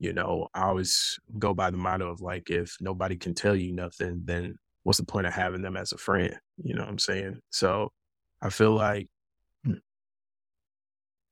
You 0.00 0.12
know, 0.12 0.48
I 0.54 0.64
always 0.64 1.18
go 1.38 1.54
by 1.54 1.70
the 1.70 1.76
motto 1.76 2.08
of 2.08 2.20
like, 2.20 2.50
if 2.50 2.76
nobody 2.80 3.16
can 3.16 3.34
tell 3.34 3.56
you 3.56 3.72
nothing, 3.72 4.22
then 4.24 4.56
what's 4.82 4.98
the 4.98 5.04
point 5.04 5.26
of 5.26 5.32
having 5.32 5.62
them 5.62 5.76
as 5.76 5.92
a 5.92 5.98
friend? 5.98 6.36
You 6.62 6.74
know 6.74 6.82
what 6.82 6.90
I'm 6.90 6.98
saying? 6.98 7.40
So 7.50 7.90
I 8.40 8.50
feel 8.50 8.72
like 8.72 9.08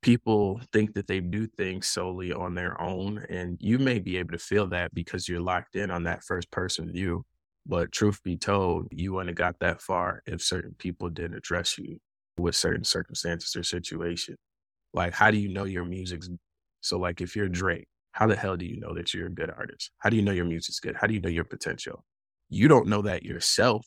people 0.07 0.61
think 0.71 0.93
that 0.93 1.05
they 1.05 1.19
do 1.19 1.45
things 1.45 1.85
solely 1.85 2.31
on 2.31 2.55
their 2.55 2.79
own. 2.81 3.25
And 3.29 3.57
you 3.59 3.77
may 3.77 3.99
be 3.99 4.15
able 4.15 4.31
to 4.31 4.37
feel 4.37 4.65
that 4.67 4.93
because 4.93 5.27
you're 5.27 5.41
locked 5.41 5.75
in 5.75 5.91
on 5.91 6.03
that 6.03 6.23
first 6.23 6.49
person 6.49 6.89
view. 6.93 7.25
But 7.65 7.91
truth 7.91 8.23
be 8.23 8.37
told, 8.37 8.87
you 8.89 9.11
wouldn't 9.11 9.31
have 9.31 9.35
got 9.35 9.59
that 9.59 9.81
far 9.81 10.23
if 10.25 10.41
certain 10.41 10.73
people 10.79 11.09
didn't 11.09 11.35
address 11.35 11.77
you 11.77 11.97
with 12.37 12.55
certain 12.55 12.85
circumstances 12.85 13.53
or 13.57 13.63
situation. 13.63 14.37
Like, 14.93 15.13
how 15.13 15.29
do 15.29 15.37
you 15.37 15.49
know 15.49 15.65
your 15.65 15.83
music's 15.83 16.29
so 16.79 16.97
like 16.97 17.19
if 17.19 17.35
you're 17.35 17.49
Drake, 17.49 17.89
how 18.13 18.27
the 18.27 18.35
hell 18.37 18.55
do 18.55 18.65
you 18.65 18.79
know 18.79 18.93
that 18.93 19.13
you're 19.13 19.27
a 19.27 19.29
good 19.29 19.49
artist? 19.49 19.91
How 19.97 20.09
do 20.09 20.15
you 20.15 20.21
know 20.21 20.31
your 20.31 20.45
music's 20.45 20.79
good? 20.79 20.95
How 20.95 21.07
do 21.07 21.15
you 21.15 21.19
know 21.19 21.27
your 21.27 21.43
potential? 21.43 22.05
You 22.47 22.69
don't 22.69 22.87
know 22.87 23.01
that 23.01 23.23
yourself. 23.23 23.85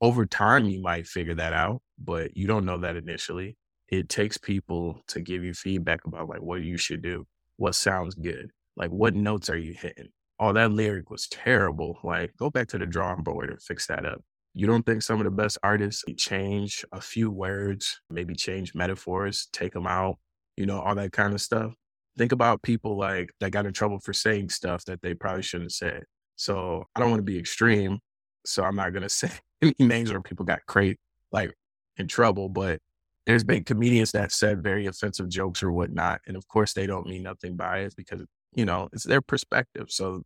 Over 0.00 0.24
time, 0.24 0.68
you 0.68 0.80
might 0.80 1.08
figure 1.08 1.34
that 1.34 1.52
out, 1.52 1.82
but 1.98 2.36
you 2.36 2.46
don't 2.46 2.64
know 2.64 2.78
that 2.78 2.94
initially. 2.94 3.56
It 3.88 4.08
takes 4.08 4.36
people 4.36 5.02
to 5.08 5.20
give 5.20 5.44
you 5.44 5.54
feedback 5.54 6.04
about 6.06 6.28
like 6.28 6.42
what 6.42 6.62
you 6.62 6.76
should 6.76 7.02
do, 7.02 7.26
what 7.56 7.74
sounds 7.74 8.14
good, 8.14 8.50
like 8.76 8.90
what 8.90 9.14
notes 9.14 9.48
are 9.48 9.58
you 9.58 9.74
hitting. 9.74 10.08
Oh, 10.38 10.52
that 10.52 10.72
lyric 10.72 11.08
was 11.08 11.28
terrible. 11.28 11.98
Like, 12.02 12.36
go 12.36 12.50
back 12.50 12.68
to 12.68 12.78
the 12.78 12.84
drawing 12.86 13.22
board 13.22 13.48
and 13.48 13.62
fix 13.62 13.86
that 13.86 14.04
up. 14.04 14.20
You 14.52 14.66
don't 14.66 14.84
think 14.84 15.02
some 15.02 15.18
of 15.18 15.24
the 15.24 15.30
best 15.30 15.58
artists 15.62 16.04
change 16.16 16.84
a 16.92 17.00
few 17.00 17.30
words, 17.30 18.00
maybe 18.10 18.34
change 18.34 18.74
metaphors, 18.74 19.48
take 19.52 19.72
them 19.72 19.86
out, 19.86 20.18
you 20.56 20.66
know, 20.66 20.80
all 20.80 20.94
that 20.94 21.12
kind 21.12 21.32
of 21.32 21.40
stuff? 21.40 21.72
Think 22.18 22.32
about 22.32 22.62
people 22.62 22.98
like 22.98 23.30
that 23.40 23.50
got 23.50 23.66
in 23.66 23.72
trouble 23.72 23.98
for 24.00 24.12
saying 24.12 24.48
stuff 24.48 24.84
that 24.86 25.02
they 25.02 25.14
probably 25.14 25.42
shouldn't 25.42 25.66
have 25.66 25.72
said. 25.72 26.02
So 26.36 26.84
I 26.94 27.00
don't 27.00 27.10
want 27.10 27.20
to 27.20 27.24
be 27.30 27.38
extreme. 27.38 27.98
So 28.44 28.62
I'm 28.62 28.76
not 28.76 28.92
going 28.92 29.02
to 29.04 29.08
say 29.08 29.30
any 29.62 29.74
names 29.78 30.10
where 30.10 30.20
people 30.20 30.44
got 30.44 30.64
crazy, 30.66 30.98
like 31.32 31.52
in 31.96 32.08
trouble, 32.08 32.48
but 32.48 32.80
there's 33.26 33.44
been 33.44 33.64
comedians 33.64 34.12
that 34.12 34.32
said 34.32 34.62
very 34.62 34.86
offensive 34.86 35.28
jokes 35.28 35.62
or 35.62 35.72
whatnot. 35.72 36.20
And 36.26 36.36
of 36.36 36.46
course, 36.48 36.72
they 36.72 36.86
don't 36.86 37.06
mean 37.06 37.24
nothing 37.24 37.56
by 37.56 37.80
it 37.80 37.94
because, 37.96 38.22
you 38.54 38.64
know, 38.64 38.88
it's 38.92 39.04
their 39.04 39.20
perspective. 39.20 39.86
So, 39.90 40.22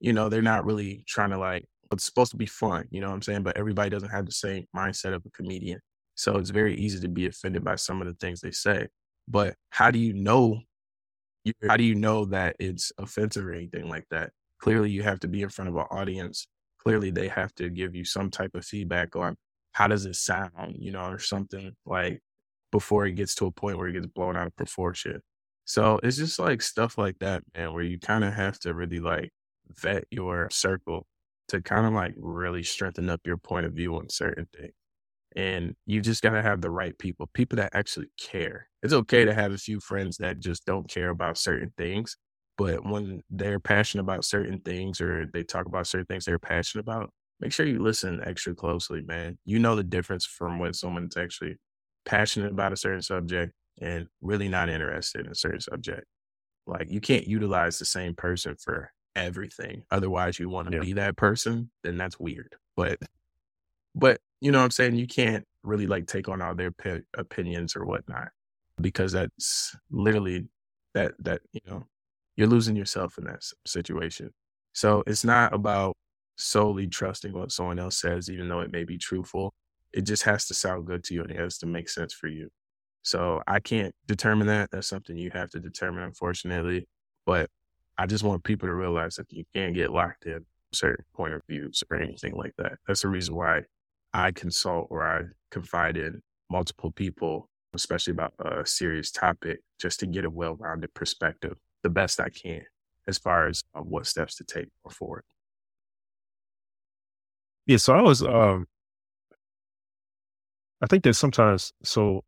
you 0.00 0.12
know, 0.12 0.28
they're 0.28 0.42
not 0.42 0.64
really 0.64 1.04
trying 1.06 1.30
to 1.30 1.38
like 1.38 1.66
it's 1.92 2.04
supposed 2.04 2.30
to 2.30 2.36
be 2.36 2.46
fun, 2.46 2.86
you 2.90 3.00
know 3.00 3.08
what 3.08 3.14
I'm 3.14 3.22
saying? 3.22 3.42
But 3.42 3.56
everybody 3.56 3.90
doesn't 3.90 4.10
have 4.10 4.26
the 4.26 4.32
same 4.32 4.66
mindset 4.74 5.14
of 5.14 5.24
a 5.26 5.30
comedian. 5.30 5.80
So 6.14 6.36
it's 6.36 6.50
very 6.50 6.76
easy 6.76 7.00
to 7.00 7.08
be 7.08 7.26
offended 7.26 7.64
by 7.64 7.76
some 7.76 8.00
of 8.00 8.06
the 8.06 8.14
things 8.14 8.40
they 8.40 8.50
say. 8.50 8.88
But 9.26 9.54
how 9.70 9.90
do 9.90 9.98
you 9.98 10.12
know? 10.12 10.60
How 11.66 11.76
do 11.78 11.84
you 11.84 11.94
know 11.94 12.26
that 12.26 12.56
it's 12.58 12.92
offensive 12.98 13.46
or 13.46 13.54
anything 13.54 13.88
like 13.88 14.04
that? 14.10 14.30
Clearly, 14.58 14.90
you 14.90 15.02
have 15.02 15.20
to 15.20 15.28
be 15.28 15.42
in 15.42 15.48
front 15.48 15.70
of 15.70 15.76
an 15.76 15.86
audience. 15.90 16.46
Clearly, 16.78 17.10
they 17.10 17.28
have 17.28 17.54
to 17.54 17.70
give 17.70 17.94
you 17.94 18.04
some 18.04 18.30
type 18.30 18.54
of 18.54 18.64
feedback 18.64 19.16
on 19.16 19.36
how 19.72 19.86
does 19.86 20.04
it 20.04 20.16
sound, 20.16 20.76
you 20.78 20.92
know, 20.92 21.04
or 21.04 21.18
something 21.18 21.72
like 21.86 22.20
before 22.72 23.06
it 23.06 23.12
gets 23.12 23.34
to 23.36 23.46
a 23.46 23.50
point 23.50 23.78
where 23.78 23.88
it 23.88 23.92
gets 23.92 24.06
blown 24.06 24.36
out 24.36 24.46
of 24.46 24.56
proportion. 24.56 25.20
So 25.64 26.00
it's 26.02 26.16
just 26.16 26.38
like 26.38 26.62
stuff 26.62 26.98
like 26.98 27.18
that, 27.20 27.42
man, 27.56 27.72
where 27.74 27.82
you 27.84 27.98
kind 27.98 28.24
of 28.24 28.34
have 28.34 28.58
to 28.60 28.74
really 28.74 29.00
like 29.00 29.30
vet 29.68 30.04
your 30.10 30.48
circle 30.50 31.06
to 31.48 31.60
kind 31.60 31.86
of 31.86 31.92
like 31.92 32.14
really 32.16 32.62
strengthen 32.62 33.10
up 33.10 33.20
your 33.24 33.36
point 33.36 33.66
of 33.66 33.72
view 33.72 33.96
on 33.96 34.08
certain 34.08 34.46
things. 34.56 34.72
And 35.36 35.76
you 35.86 36.00
just 36.00 36.22
got 36.22 36.30
to 36.30 36.42
have 36.42 36.60
the 36.60 36.70
right 36.70 36.96
people, 36.98 37.28
people 37.34 37.56
that 37.56 37.70
actually 37.74 38.08
care. 38.18 38.68
It's 38.82 38.92
okay 38.92 39.24
to 39.24 39.34
have 39.34 39.52
a 39.52 39.58
few 39.58 39.78
friends 39.80 40.16
that 40.18 40.40
just 40.40 40.64
don't 40.66 40.88
care 40.88 41.10
about 41.10 41.38
certain 41.38 41.72
things. 41.76 42.16
But 42.58 42.84
when 42.84 43.22
they're 43.30 43.60
passionate 43.60 44.02
about 44.02 44.24
certain 44.24 44.60
things 44.60 45.00
or 45.00 45.26
they 45.32 45.44
talk 45.44 45.66
about 45.66 45.86
certain 45.86 46.06
things 46.06 46.24
they're 46.24 46.38
passionate 46.38 46.82
about, 46.82 47.10
make 47.38 47.52
sure 47.52 47.64
you 47.64 47.80
listen 47.80 48.20
extra 48.24 48.54
closely, 48.54 49.02
man. 49.02 49.38
You 49.44 49.60
know 49.60 49.76
the 49.76 49.84
difference 49.84 50.26
from 50.26 50.58
when 50.58 50.74
someone's 50.74 51.16
actually 51.16 51.56
passionate 52.04 52.52
about 52.52 52.72
a 52.72 52.76
certain 52.76 53.02
subject 53.02 53.52
and 53.80 54.08
really 54.20 54.48
not 54.48 54.68
interested 54.68 55.26
in 55.26 55.32
a 55.32 55.34
certain 55.34 55.60
subject. 55.60 56.04
Like 56.66 56.90
you 56.90 57.00
can't 57.00 57.26
utilize 57.26 57.78
the 57.78 57.84
same 57.84 58.14
person 58.14 58.56
for 58.56 58.92
everything. 59.16 59.84
Otherwise, 59.90 60.38
you 60.38 60.48
want 60.48 60.68
to 60.70 60.76
Yeah. 60.76 60.80
be 60.82 60.92
that 60.94 61.16
person, 61.16 61.70
then 61.82 61.98
that's 61.98 62.18
weird. 62.20 62.56
But 62.76 62.98
but 63.94 64.20
you 64.40 64.52
know 64.52 64.58
what 64.58 64.64
I'm 64.64 64.70
saying? 64.70 64.94
You 64.96 65.06
can't 65.06 65.44
really 65.62 65.86
like 65.86 66.06
take 66.06 66.28
on 66.28 66.40
all 66.42 66.54
their 66.54 66.70
pe- 66.70 67.02
opinions 67.16 67.76
or 67.76 67.84
whatnot 67.84 68.28
because 68.80 69.12
that's 69.12 69.76
literally 69.90 70.48
that 70.94 71.12
that 71.20 71.42
you 71.52 71.60
know 71.66 71.86
you're 72.36 72.48
losing 72.48 72.76
yourself 72.76 73.18
in 73.18 73.24
that 73.24 73.42
situation. 73.66 74.30
So 74.72 75.02
it's 75.06 75.24
not 75.24 75.52
about 75.52 75.96
solely 76.36 76.86
trusting 76.86 77.32
what 77.32 77.52
someone 77.52 77.78
else 77.78 77.98
says, 77.98 78.30
even 78.30 78.48
though 78.48 78.60
it 78.60 78.72
may 78.72 78.84
be 78.84 78.96
truthful. 78.98 79.52
It 79.92 80.02
just 80.02 80.22
has 80.24 80.46
to 80.46 80.54
sound 80.54 80.86
good 80.86 81.04
to 81.04 81.14
you 81.14 81.22
and 81.22 81.30
it 81.30 81.38
has 81.38 81.58
to 81.58 81.66
make 81.66 81.88
sense 81.88 82.12
for 82.12 82.28
you. 82.28 82.48
So 83.02 83.42
I 83.46 83.60
can't 83.60 83.94
determine 84.06 84.46
that. 84.48 84.70
That's 84.70 84.88
something 84.88 85.16
you 85.16 85.30
have 85.32 85.50
to 85.50 85.60
determine, 85.60 86.04
unfortunately. 86.04 86.86
But 87.26 87.48
I 87.98 88.06
just 88.06 88.24
want 88.24 88.44
people 88.44 88.68
to 88.68 88.74
realize 88.74 89.16
that 89.16 89.32
you 89.32 89.44
can't 89.54 89.74
get 89.74 89.90
locked 89.90 90.26
in 90.26 90.44
certain 90.72 91.04
point 91.14 91.34
of 91.34 91.42
views 91.48 91.82
or 91.90 91.96
anything 91.96 92.34
like 92.34 92.52
that. 92.58 92.72
That's 92.86 93.02
the 93.02 93.08
reason 93.08 93.34
why 93.34 93.62
I 94.12 94.32
consult 94.32 94.88
or 94.90 95.06
I 95.06 95.22
confide 95.50 95.96
in 95.96 96.20
multiple 96.50 96.90
people, 96.90 97.48
especially 97.74 98.12
about 98.12 98.34
a 98.38 98.66
serious 98.66 99.10
topic, 99.10 99.60
just 99.78 100.00
to 100.00 100.06
get 100.06 100.24
a 100.24 100.30
well 100.30 100.56
rounded 100.56 100.92
perspective, 100.94 101.56
the 101.82 101.90
best 101.90 102.20
I 102.20 102.28
can, 102.28 102.62
as 103.06 103.18
far 103.18 103.48
as 103.48 103.62
uh, 103.74 103.80
what 103.80 104.06
steps 104.06 104.36
to 104.36 104.44
take 104.44 104.68
going 104.84 104.94
forward. 104.94 105.24
Yeah. 107.66 107.76
So 107.76 107.94
I 107.94 108.02
was, 108.02 108.22
um, 108.22 108.66
I 110.82 110.86
think 110.86 111.04
that 111.04 111.14
sometimes, 111.14 111.72
so 111.82 112.24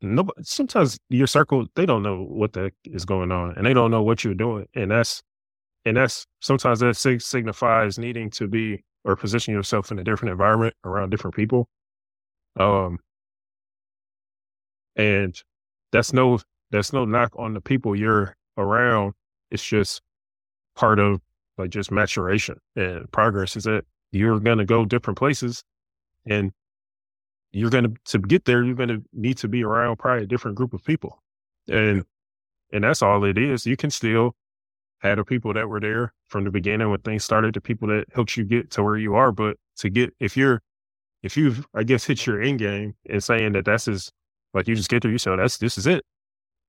nobody, 0.00 0.42
sometimes 0.42 0.98
your 1.08 1.26
circle, 1.26 1.66
they 1.74 1.86
don't 1.86 2.02
know 2.02 2.22
what 2.22 2.52
the 2.52 2.70
is 2.84 3.04
going 3.04 3.32
on 3.32 3.54
and 3.56 3.66
they 3.66 3.74
don't 3.74 3.90
know 3.90 4.02
what 4.02 4.24
you're 4.24 4.34
doing. 4.34 4.66
And 4.74 4.90
that's, 4.90 5.22
and 5.84 5.96
that's 5.96 6.26
sometimes 6.40 6.80
that 6.80 6.96
sig- 6.96 7.20
signifies 7.20 7.98
needing 7.98 8.30
to 8.30 8.48
be 8.48 8.84
or 9.04 9.16
position 9.16 9.52
yourself 9.52 9.90
in 9.90 9.98
a 9.98 10.04
different 10.04 10.32
environment 10.32 10.74
around 10.84 11.10
different 11.10 11.36
people. 11.36 11.68
Um, 12.58 12.98
and 14.96 15.40
that's 15.92 16.12
no, 16.12 16.38
that's 16.70 16.92
no 16.92 17.04
knock 17.04 17.32
on 17.36 17.54
the 17.54 17.60
people 17.60 17.96
you're 17.96 18.34
around. 18.56 19.14
It's 19.50 19.64
just 19.64 20.00
part 20.76 20.98
of 20.98 21.20
like 21.58 21.70
just 21.70 21.90
maturation 21.90 22.58
and 22.76 23.10
progress 23.12 23.56
is 23.56 23.64
that 23.64 23.84
you're 24.12 24.40
going 24.40 24.58
to 24.58 24.64
go 24.64 24.84
different 24.84 25.18
places 25.18 25.62
and 26.26 26.52
you're 27.54 27.70
going 27.70 27.84
to 27.84 27.94
to 28.04 28.18
get 28.18 28.44
there 28.44 28.62
you're 28.62 28.74
going 28.74 28.88
to 28.88 29.02
need 29.12 29.38
to 29.38 29.48
be 29.48 29.62
around 29.62 29.96
probably 29.96 30.24
a 30.24 30.26
different 30.26 30.56
group 30.56 30.72
of 30.72 30.84
people. 30.84 31.22
And 31.68 32.04
and 32.72 32.82
that's 32.82 33.02
all 33.02 33.24
it 33.24 33.38
is. 33.38 33.64
You 33.64 33.76
can 33.76 33.90
still 33.90 34.34
have 34.98 35.18
the 35.18 35.24
people 35.24 35.52
that 35.54 35.68
were 35.68 35.80
there 35.80 36.12
from 36.26 36.44
the 36.44 36.50
beginning 36.50 36.90
when 36.90 37.00
things 37.00 37.24
started 37.24 37.54
the 37.54 37.60
people 37.60 37.86
that 37.88 38.06
helped 38.12 38.36
you 38.36 38.44
get 38.44 38.70
to 38.72 38.82
where 38.82 38.96
you 38.96 39.14
are. 39.14 39.30
But 39.30 39.56
to 39.76 39.88
get 39.88 40.14
if 40.18 40.36
you're 40.36 40.62
if 41.22 41.36
you've 41.36 41.66
i 41.74 41.82
guess 41.82 42.04
hit 42.04 42.26
your 42.26 42.42
end 42.42 42.58
game 42.58 42.94
and 43.08 43.22
saying 43.22 43.52
that 43.52 43.64
that's 43.64 43.88
is 43.88 44.12
like 44.52 44.68
you 44.68 44.76
just 44.76 44.90
get 44.90 45.02
there 45.02 45.10
you 45.10 45.18
say 45.18 45.30
oh, 45.30 45.36
that's 45.36 45.58
this 45.58 45.78
is 45.78 45.86
it. 45.86 46.04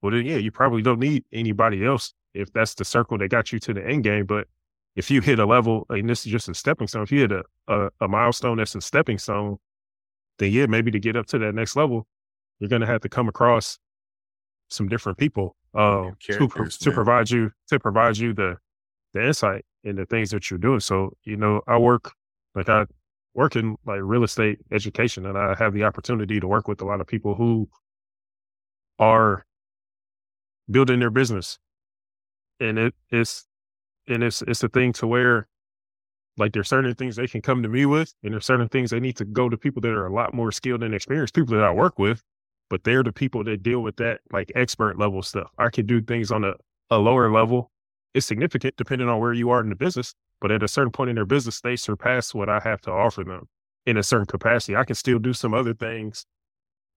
Well 0.02 0.12
then 0.12 0.26
yeah 0.26 0.38
you 0.38 0.52
probably 0.52 0.84
don't 0.84 1.00
need 1.00 1.26
anybody 1.34 1.84
else 1.84 2.14
if 2.34 2.52
that's 2.54 2.76
the 2.76 2.86
circle 2.86 3.18
that 3.18 3.30
got 3.30 3.52
you 3.52 3.60
to 3.60 3.74
the 3.74 3.86
end 3.86 4.04
game. 4.04 4.26
But 4.26 4.48
if 4.96 5.10
you 5.10 5.22
hit 5.22 5.40
a 5.40 5.46
level 5.46 5.86
and 5.90 6.08
this 6.08 6.26
is 6.26 6.32
just 6.32 6.48
a 6.48 6.54
stepping 6.54 6.88
stone 6.88 7.04
if 7.04 7.12
you 7.12 7.22
hit 7.22 7.32
a, 7.32 7.44
a, 7.68 7.90
a 8.02 8.08
milestone 8.08 8.58
that's 8.58 8.76
a 8.76 8.82
stepping 8.82 9.18
stone 9.18 9.58
then 10.40 10.52
yeah, 10.52 10.66
maybe 10.66 10.92
to 10.92 11.00
get 11.00 11.16
up 11.16 11.26
to 11.28 11.40
that 11.40 11.56
next 11.56 11.76
level, 11.76 12.08
you're 12.60 12.70
going 12.70 12.82
to 12.82 12.88
have 12.88 13.02
to 13.02 13.10
come 13.10 13.28
across 13.28 13.80
some 14.70 14.88
different 14.88 15.18
people 15.18 15.56
uh, 15.74 16.12
to, 16.38 16.48
to 16.80 16.92
provide 16.92 17.30
you 17.30 17.52
to 17.68 17.80
provide 17.80 18.18
you 18.18 18.34
the 18.34 18.58
the 19.14 19.26
insight 19.26 19.66
in 19.84 19.96
the 19.96 20.06
things 20.06 20.32
that 20.32 20.50
you're 20.50 20.58
doing. 20.58 20.80
So 20.80 21.12
you 21.24 21.38
know, 21.38 21.62
I 21.68 21.78
work 21.78 22.14
like 22.56 22.70
I 22.70 22.86
work 23.34 23.56
in 23.56 23.76
like 23.86 24.00
real 24.02 24.24
estate 24.24 24.60
education, 24.72 25.26
and 25.26 25.38
I 25.38 25.56
have 25.58 25.74
the 25.74 25.84
opportunity 25.84 26.40
to 26.40 26.48
work 26.48 26.68
with 26.68 26.82
a 26.82 26.86
lot 26.86 27.02
of 27.02 27.08
people 27.08 27.36
who 27.36 27.70
are 29.00 29.46
building 30.70 31.00
their 31.00 31.12
business, 31.12 31.60
and 32.60 32.80
it, 32.80 32.96
it 33.12 33.20
is 33.20 33.46
and 34.08 34.24
it's 34.24 34.42
it's 34.44 34.64
a 34.64 34.70
thing 34.70 34.94
to 34.94 35.08
where 35.08 35.48
like 36.38 36.54
there's 36.54 36.68
certain 36.68 36.94
things 36.96 37.16
they 37.16 37.28
can 37.28 37.42
come 37.42 37.64
to 37.64 37.70
me 37.70 37.86
with, 37.86 38.14
and 38.24 38.34
there's 38.34 38.46
certain 38.46 38.68
things 38.68 38.92
they 38.92 39.00
need 39.00 39.18
to 39.18 39.26
go 39.26 39.50
to 39.50 39.58
people 39.58 39.82
that 39.82 39.92
are 39.92 40.06
a 40.06 40.14
lot 40.14 40.34
more 40.34 40.52
skilled 40.52 40.84
and 40.84 40.94
experienced, 40.94 41.34
people 41.34 41.56
that 41.56 41.64
I 41.64 41.72
work 41.72 41.98
with, 41.98 42.24
but 42.70 42.84
they're 42.84 43.04
the 43.04 43.14
people 43.14 43.44
that 43.46 43.64
deal 43.64 43.82
with 43.82 43.98
that 43.98 44.22
like 44.32 44.52
expert 44.56 45.00
level 45.00 45.22
stuff. 45.22 45.52
I 45.58 45.70
can 45.70 45.86
do 45.86 46.02
things 46.02 46.32
on 46.32 46.44
a, 46.44 46.54
a 46.90 46.98
lower 46.98 47.32
level. 47.32 47.72
It's 48.14 48.26
significant 48.26 48.76
depending 48.78 49.08
on 49.08 49.20
where 49.20 49.34
you 49.34 49.50
are 49.50 49.62
in 49.62 49.70
the 49.70 49.76
business, 49.76 50.14
but 50.42 50.52
at 50.52 50.64
a 50.64 50.68
certain 50.68 50.92
point 50.92 51.10
in 51.10 51.16
their 51.16 51.26
business, 51.26 51.62
they 51.62 51.76
surpass 51.76 52.34
what 52.34 52.50
I 52.50 52.60
have 52.60 52.82
to 52.82 52.92
offer 52.92 53.24
them 53.24 53.48
in 53.86 53.98
a 53.98 54.04
certain 54.04 54.26
capacity. 54.26 54.76
I 54.76 54.84
can 54.84 54.96
still 54.96 55.20
do 55.20 55.34
some 55.34 55.54
other 55.54 55.74
things. 55.74 56.26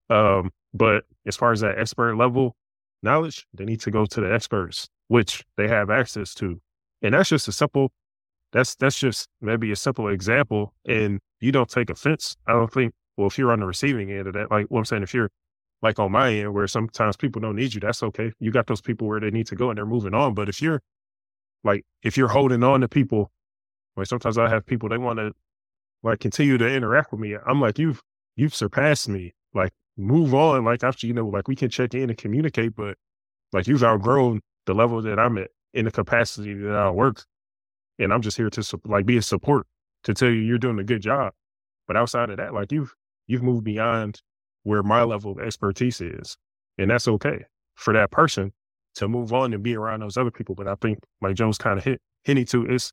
Um, 0.09 0.51
but 0.73 1.03
as 1.25 1.35
far 1.35 1.51
as 1.51 1.61
that 1.61 1.77
expert 1.77 2.15
level 2.15 2.55
knowledge, 3.03 3.45
they 3.53 3.65
need 3.65 3.81
to 3.81 3.91
go 3.91 4.05
to 4.05 4.21
the 4.21 4.33
experts, 4.33 4.89
which 5.07 5.45
they 5.55 5.67
have 5.67 5.89
access 5.89 6.33
to. 6.35 6.59
And 7.01 7.13
that's 7.13 7.29
just 7.29 7.47
a 7.47 7.51
simple 7.51 7.91
that's 8.51 8.75
that's 8.75 8.99
just 8.99 9.27
maybe 9.41 9.71
a 9.71 9.75
simple 9.75 10.07
example 10.07 10.73
and 10.85 11.19
you 11.39 11.51
don't 11.51 11.69
take 11.69 11.89
offense 11.89 12.35
i 12.47 12.53
don't 12.53 12.71
think 12.73 12.93
well 13.17 13.27
if 13.27 13.37
you're 13.37 13.51
on 13.51 13.59
the 13.59 13.65
receiving 13.65 14.11
end 14.11 14.27
of 14.27 14.33
that 14.33 14.49
like 14.51 14.65
what 14.69 14.79
i'm 14.79 14.85
saying 14.85 15.03
if 15.03 15.13
you're 15.13 15.29
like 15.81 15.99
on 15.99 16.11
my 16.11 16.33
end 16.33 16.53
where 16.53 16.67
sometimes 16.67 17.15
people 17.15 17.41
don't 17.41 17.55
need 17.55 17.73
you 17.73 17.79
that's 17.79 18.03
okay. 18.03 18.33
You 18.39 18.51
got 18.51 18.67
those 18.67 18.81
people 18.81 19.07
where 19.07 19.19
they 19.19 19.31
need 19.31 19.47
to 19.47 19.55
go 19.55 19.69
and 19.69 19.77
they're 19.77 19.85
moving 19.85 20.13
on 20.13 20.33
but 20.33 20.49
if 20.49 20.61
you're 20.61 20.81
like 21.63 21.85
if 22.03 22.17
you're 22.17 22.27
holding 22.27 22.63
on 22.63 22.81
to 22.81 22.87
people 22.87 23.31
like 23.95 24.07
sometimes 24.07 24.37
i 24.37 24.49
have 24.49 24.65
people 24.65 24.89
they 24.89 24.97
want 24.97 25.19
to 25.19 25.31
like 26.03 26.19
continue 26.19 26.57
to 26.57 26.67
interact 26.67 27.11
with 27.11 27.21
me 27.21 27.35
i'm 27.45 27.61
like 27.61 27.77
you've 27.77 28.01
you've 28.35 28.55
surpassed 28.55 29.09
me. 29.09 29.33
Like 29.53 29.73
move 29.97 30.33
on 30.33 30.63
like 30.63 30.83
after 30.83 31.07
you 31.07 31.13
know 31.13 31.27
like 31.27 31.47
we 31.47 31.55
can 31.55 31.69
check 31.69 31.93
in 31.93 32.09
and 32.09 32.17
communicate 32.17 32.73
but 32.75 32.95
like 33.51 33.67
you've 33.67 33.83
outgrown 33.83 34.39
the 34.65 34.73
level 34.73 35.01
that 35.01 35.19
i'm 35.19 35.37
at 35.37 35.49
in 35.73 35.83
the 35.83 35.91
capacity 35.91 36.53
that 36.53 36.73
i 36.73 36.89
work 36.89 37.25
and 37.99 38.13
I'm 38.13 38.21
just 38.21 38.37
here 38.37 38.49
to 38.49 38.79
like 38.85 39.05
be 39.05 39.17
a 39.17 39.21
support 39.21 39.67
to 40.03 40.13
tell 40.13 40.29
you 40.29 40.39
you're 40.39 40.57
doing 40.57 40.79
a 40.79 40.83
good 40.83 41.01
job. 41.01 41.33
But 41.87 41.97
outside 41.97 42.29
of 42.29 42.37
that, 42.37 42.53
like 42.53 42.71
you've 42.71 42.93
you've 43.27 43.43
moved 43.43 43.63
beyond 43.63 44.21
where 44.63 44.83
my 44.83 45.03
level 45.03 45.31
of 45.31 45.39
expertise 45.39 46.01
is, 46.01 46.37
and 46.77 46.89
that's 46.89 47.07
okay 47.07 47.45
for 47.75 47.93
that 47.93 48.11
person 48.11 48.53
to 48.95 49.07
move 49.07 49.33
on 49.33 49.53
and 49.53 49.63
be 49.63 49.75
around 49.75 50.01
those 50.01 50.17
other 50.17 50.31
people. 50.31 50.55
But 50.55 50.67
I 50.67 50.75
think 50.75 50.99
like 51.21 51.35
Joe's 51.35 51.57
kind 51.57 51.77
of 51.77 51.83
hit 51.83 52.01
hinting 52.23 52.45
to 52.47 52.65
is 52.65 52.91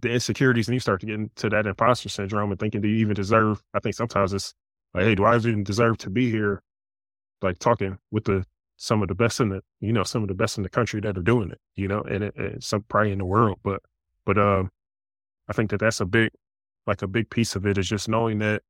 the 0.00 0.10
insecurities, 0.10 0.68
and 0.68 0.74
you 0.74 0.80
start 0.80 1.00
to 1.00 1.06
get 1.06 1.16
into 1.16 1.48
that 1.50 1.66
imposter 1.66 2.08
syndrome 2.08 2.50
and 2.50 2.60
thinking, 2.60 2.80
do 2.80 2.88
you 2.88 2.98
even 2.98 3.14
deserve? 3.14 3.62
I 3.74 3.80
think 3.80 3.94
sometimes 3.94 4.32
it's 4.32 4.54
like, 4.94 5.04
hey, 5.04 5.14
do 5.14 5.24
I 5.24 5.36
even 5.36 5.64
deserve 5.64 5.98
to 5.98 6.10
be 6.10 6.30
here? 6.30 6.62
Like 7.42 7.58
talking 7.58 7.98
with 8.10 8.24
the 8.24 8.44
some 8.76 9.02
of 9.02 9.08
the 9.08 9.14
best 9.14 9.40
in 9.40 9.48
the 9.48 9.60
you 9.80 9.92
know 9.92 10.04
some 10.04 10.22
of 10.22 10.28
the 10.28 10.34
best 10.34 10.56
in 10.56 10.62
the 10.62 10.68
country 10.68 11.00
that 11.00 11.18
are 11.18 11.22
doing 11.22 11.50
it, 11.50 11.58
you 11.74 11.88
know, 11.88 12.00
and, 12.02 12.24
and 12.24 12.62
some 12.62 12.82
probably 12.88 13.12
in 13.12 13.18
the 13.18 13.24
world, 13.24 13.58
but 13.62 13.82
but 14.28 14.36
um, 14.36 14.68
I 15.48 15.54
think 15.54 15.70
that 15.70 15.80
that's 15.80 16.02
a 16.02 16.04
big, 16.04 16.30
like 16.86 17.00
a 17.00 17.06
big 17.06 17.30
piece 17.30 17.56
of 17.56 17.64
it 17.64 17.78
is 17.78 17.88
just 17.88 18.10
knowing 18.10 18.40
that, 18.40 18.60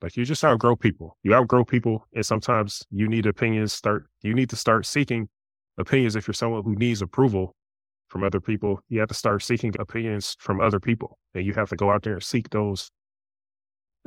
like 0.00 0.16
you 0.16 0.24
just 0.24 0.42
outgrow 0.42 0.74
people. 0.74 1.18
You 1.22 1.34
outgrow 1.34 1.66
people, 1.66 2.06
and 2.14 2.24
sometimes 2.24 2.82
you 2.90 3.08
need 3.08 3.26
opinions. 3.26 3.74
Start 3.74 4.06
you 4.22 4.32
need 4.32 4.48
to 4.48 4.56
start 4.56 4.86
seeking 4.86 5.28
opinions 5.76 6.16
if 6.16 6.26
you're 6.26 6.32
someone 6.32 6.64
who 6.64 6.74
needs 6.76 7.02
approval 7.02 7.54
from 8.08 8.24
other 8.24 8.40
people. 8.40 8.80
You 8.88 9.00
have 9.00 9.10
to 9.10 9.14
start 9.14 9.42
seeking 9.42 9.74
opinions 9.78 10.34
from 10.40 10.62
other 10.62 10.80
people, 10.80 11.18
and 11.34 11.44
you 11.44 11.52
have 11.52 11.68
to 11.68 11.76
go 11.76 11.90
out 11.90 12.04
there 12.04 12.14
and 12.14 12.22
seek 12.22 12.48
those, 12.48 12.90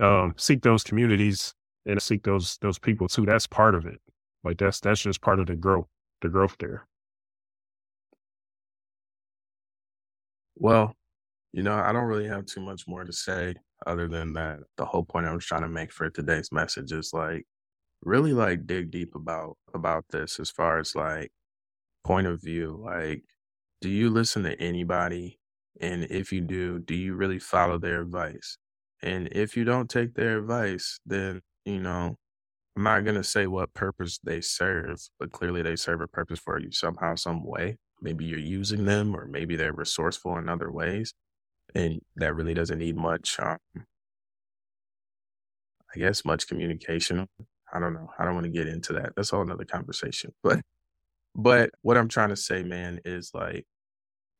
um, 0.01 0.33
seek 0.37 0.63
those 0.63 0.83
communities 0.83 1.53
and 1.85 2.01
seek 2.01 2.23
those 2.23 2.57
those 2.61 2.79
people 2.79 3.07
too. 3.07 3.27
That's 3.27 3.45
part 3.45 3.75
of 3.75 3.85
it. 3.85 4.01
Like 4.43 4.57
that's 4.57 4.79
that's 4.79 5.01
just 5.01 5.21
part 5.21 5.39
of 5.39 5.45
the 5.45 5.55
growth, 5.55 5.85
the 6.23 6.29
growth 6.29 6.55
there. 6.57 6.87
Well, 10.59 10.93
you 11.53 11.63
know, 11.63 11.75
I 11.75 11.91
don't 11.93 12.05
really 12.05 12.27
have 12.27 12.45
too 12.45 12.61
much 12.61 12.87
more 12.87 13.03
to 13.03 13.13
say 13.13 13.55
other 13.87 14.07
than 14.07 14.33
that. 14.33 14.59
The 14.77 14.85
whole 14.85 15.05
point 15.05 15.27
I 15.27 15.33
was 15.33 15.45
trying 15.45 15.63
to 15.63 15.69
make 15.69 15.91
for 15.93 16.09
today's 16.09 16.51
message 16.51 16.91
is 16.91 17.11
like 17.13 17.45
really 18.03 18.33
like 18.33 18.67
dig 18.67 18.91
deep 18.91 19.15
about 19.15 19.57
about 19.73 20.05
this 20.11 20.39
as 20.39 20.49
far 20.51 20.79
as 20.79 20.95
like 20.95 21.31
point 22.05 22.27
of 22.27 22.41
view. 22.41 22.81
Like, 22.83 23.23
do 23.81 23.89
you 23.89 24.09
listen 24.09 24.43
to 24.45 24.59
anybody? 24.61 25.39
And 25.81 26.05
if 26.05 26.31
you 26.33 26.41
do, 26.41 26.79
do 26.79 26.95
you 26.95 27.15
really 27.15 27.39
follow 27.39 27.79
their 27.79 28.01
advice? 28.01 28.57
And 29.03 29.29
if 29.33 29.57
you 29.57 29.65
don't 29.65 29.89
take 29.89 30.15
their 30.15 30.39
advice, 30.39 30.99
then, 31.05 31.41
you 31.65 31.79
know, 31.81 32.17
I'm 32.77 32.83
not 32.83 33.05
gonna 33.05 33.23
say 33.23 33.47
what 33.47 33.73
purpose 33.73 34.19
they 34.23 34.41
serve, 34.41 34.99
but 35.19 35.31
clearly 35.31 35.61
they 35.63 35.75
serve 35.77 36.01
a 36.01 36.07
purpose 36.07 36.39
for 36.39 36.59
you 36.59 36.71
somehow, 36.71 37.15
some 37.15 37.43
way. 37.45 37.77
Maybe 38.01 38.25
you're 38.25 38.39
using 38.39 38.85
them, 38.85 39.15
or 39.15 39.25
maybe 39.25 39.55
they're 39.55 39.73
resourceful 39.73 40.37
in 40.37 40.49
other 40.49 40.71
ways, 40.71 41.13
and 41.75 42.01
that 42.15 42.35
really 42.35 42.53
doesn't 42.53 42.79
need 42.79 42.95
much. 42.95 43.37
Um, 43.39 43.57
I 45.95 45.99
guess 45.99 46.25
much 46.25 46.47
communication. 46.47 47.27
I 47.73 47.79
don't 47.79 47.93
know. 47.93 48.09
I 48.17 48.25
don't 48.25 48.35
want 48.35 48.45
to 48.45 48.51
get 48.51 48.67
into 48.67 48.93
that. 48.93 49.13
That's 49.15 49.33
all 49.33 49.41
another 49.41 49.65
conversation. 49.65 50.33
But 50.43 50.61
but 51.35 51.69
what 51.83 51.97
I'm 51.97 52.07
trying 52.07 52.29
to 52.29 52.35
say, 52.35 52.63
man, 52.63 52.99
is 53.05 53.31
like 53.33 53.65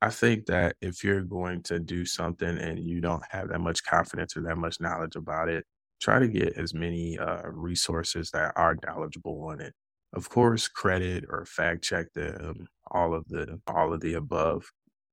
I 0.02 0.10
think 0.10 0.46
that 0.48 0.76
if 0.82 1.04
you're 1.04 1.22
going 1.22 1.64
to 1.64 1.80
do 1.80 2.06
something 2.06 2.58
and 2.58 2.80
you 2.80 3.02
don't 3.02 3.24
have 3.32 3.50
that 3.50 3.62
much 3.62 3.84
confidence 3.84 4.38
or 4.38 4.42
that 4.44 4.58
much 4.58 4.80
knowledge 4.80 5.16
about 5.16 5.50
it, 5.50 5.66
try 6.02 6.20
to 6.20 6.28
get 6.28 6.54
as 6.54 6.74
many 6.74 7.18
uh, 7.18 7.44
resources 7.48 8.32
that 8.32 8.54
are 8.56 8.78
knowledgeable 8.86 9.44
on 9.48 9.62
it. 9.62 9.74
Of 10.14 10.30
course, 10.30 10.68
credit 10.68 11.26
or 11.30 11.46
fact 11.46 11.84
check 11.84 12.14
them, 12.14 12.68
all 12.91 13.13
of 13.13 13.27
the 13.27 13.60
all 13.67 13.94
of 13.94 14.01
the 14.01 14.13
above. 14.15 14.65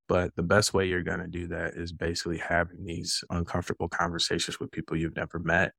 But 0.08 0.34
the 0.36 0.42
best 0.42 0.74
way 0.74 0.86
you're 0.86 1.02
going 1.02 1.20
to 1.20 1.26
do 1.26 1.46
that 1.48 1.74
is 1.74 1.92
basically 1.92 2.38
having 2.38 2.84
these 2.84 3.24
uncomfortable 3.30 3.88
conversations 3.88 4.60
with 4.60 4.70
people 4.70 4.96
you've 4.96 5.16
never 5.16 5.38
met. 5.38 5.72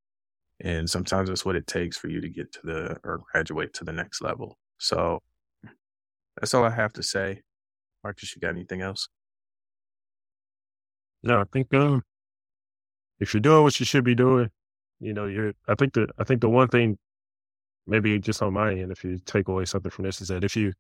And 0.62 0.90
sometimes 0.90 1.30
that's 1.30 1.46
what 1.46 1.56
it 1.56 1.68
takes 1.68 1.98
for 1.98 2.08
you 2.08 2.22
to 2.22 2.30
get 2.30 2.52
to 2.54 2.60
the 2.64 2.98
or 3.04 3.22
graduate 3.32 3.74
to 3.76 3.84
the 3.84 3.92
next 3.92 4.22
level. 4.22 4.58
So 4.80 5.22
that's 6.38 6.54
all 6.54 6.64
I 6.64 6.72
have 6.72 6.94
to 6.94 7.04
say. 7.04 7.42
Marcus, 8.04 8.36
you 8.36 8.40
got 8.42 8.50
anything 8.50 8.82
else? 8.82 9.08
No, 11.24 11.42
I 11.42 11.44
think 11.52 11.74
um, 11.74 12.04
if 13.20 13.34
you're 13.34 13.42
doing 13.42 13.64
what 13.64 13.80
you 13.80 13.86
should 13.86 14.04
be 14.04 14.16
doing, 14.16 14.50
you 15.00 15.14
know, 15.14 15.26
you're. 15.26 15.54
I 15.68 15.76
think 15.76 15.94
the 15.94 16.08
I 16.18 16.24
think 16.24 16.42
the 16.42 16.50
one 16.50 16.68
thing, 16.68 16.98
maybe 17.88 18.18
just 18.20 18.42
on 18.42 18.54
my 18.54 18.72
end, 18.72 18.92
if 18.92 19.04
you 19.04 19.18
take 19.26 19.48
away 19.48 19.66
something 19.66 19.92
from 19.92 20.06
this, 20.06 20.22
is 20.22 20.30
that 20.30 20.44
if 20.44 20.56
you 20.56 20.74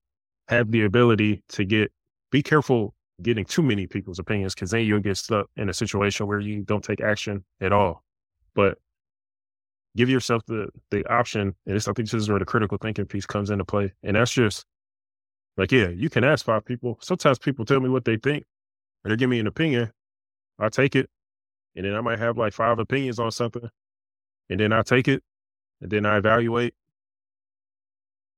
have 0.48 0.72
the 0.72 0.84
ability 0.84 1.44
to 1.50 1.66
get, 1.66 1.92
be 2.32 2.44
careful 2.44 2.94
getting 3.22 3.46
too 3.46 3.62
many 3.62 3.88
people's 3.88 4.20
opinions 4.20 4.54
because 4.54 4.72
then 4.72 4.86
you'll 4.86 5.00
get 5.00 5.18
stuck 5.18 5.48
in 5.56 5.70
a 5.70 5.74
situation 5.74 6.28
where 6.28 6.40
you 6.40 6.64
don't 6.64 6.84
take 6.84 7.02
action 7.02 7.44
at 7.62 7.72
all. 7.72 8.04
But 8.54 8.78
give 9.96 10.10
yourself 10.10 10.46
the 10.46 10.68
the 10.92 11.06
option, 11.12 11.56
and 11.66 11.75
it's 11.75 11.88
I 11.88 11.94
think 11.94 12.10
this 12.10 12.22
is 12.22 12.30
where 12.30 12.40
the 12.40 12.46
critical 12.46 12.78
thinking 12.78 13.06
piece 13.06 13.25
comes 13.25 13.50
into 13.50 13.66
play, 13.66 13.94
and 14.04 14.16
that's 14.16 14.32
just 14.32 14.66
like, 15.58 15.72
yeah, 15.72 15.88
you 15.88 16.10
can 16.10 16.24
ask 16.24 16.46
five 16.46 16.66
people. 16.66 16.98
Sometimes 17.02 17.40
people 17.40 17.66
tell 17.66 17.80
me 17.80 17.90
what 17.90 18.06
they 18.06 18.18
think, 18.18 18.46
or 19.04 19.10
they 19.10 19.16
give 19.16 19.30
me 19.30 19.40
an 19.40 19.48
opinion. 19.48 19.92
I 20.60 20.70
take 20.70 20.96
it, 20.96 21.10
and 21.75 21.86
then 21.86 21.96
I 21.96 22.02
might 22.02 22.20
have 22.20 22.38
like 22.38 22.54
five 22.54 22.80
opinions 22.80 23.20
on 23.20 23.32
something, 23.32 23.70
and 24.50 24.60
then 24.60 24.74
I 24.74 24.82
take 24.82 25.08
it, 25.08 25.24
and 25.82 25.90
then 25.90 26.06
I 26.06 26.18
evaluate 26.18 26.74